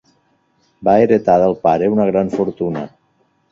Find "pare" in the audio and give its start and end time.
1.67-1.91